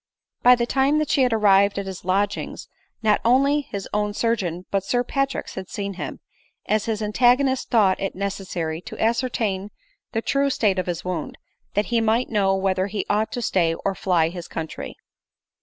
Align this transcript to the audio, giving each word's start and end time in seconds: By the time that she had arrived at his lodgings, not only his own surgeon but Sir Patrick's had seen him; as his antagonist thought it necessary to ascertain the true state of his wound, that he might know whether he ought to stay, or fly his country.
By 0.41 0.55
the 0.55 0.65
time 0.65 0.97
that 0.97 1.11
she 1.11 1.21
had 1.21 1.31
arrived 1.31 1.77
at 1.77 1.85
his 1.85 2.03
lodgings, 2.03 2.67
not 3.03 3.21
only 3.23 3.61
his 3.61 3.87
own 3.93 4.15
surgeon 4.15 4.65
but 4.71 4.83
Sir 4.83 5.03
Patrick's 5.03 5.53
had 5.53 5.69
seen 5.69 5.93
him; 5.93 6.21
as 6.65 6.85
his 6.85 7.03
antagonist 7.03 7.69
thought 7.69 7.99
it 7.99 8.15
necessary 8.15 8.81
to 8.81 8.99
ascertain 8.99 9.69
the 10.11 10.23
true 10.23 10.49
state 10.49 10.79
of 10.79 10.87
his 10.87 11.05
wound, 11.05 11.37
that 11.75 11.85
he 11.93 12.01
might 12.01 12.31
know 12.31 12.55
whether 12.55 12.87
he 12.87 13.05
ought 13.11 13.31
to 13.33 13.43
stay, 13.43 13.75
or 13.75 13.93
fly 13.93 14.29
his 14.29 14.47
country. 14.47 14.95